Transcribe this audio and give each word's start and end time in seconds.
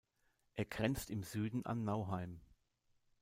Er 0.55 0.65
grenzt 0.65 1.11
im 1.11 1.21
Süden 1.21 1.63
an 1.67 1.83
Nauheim. 1.83 2.41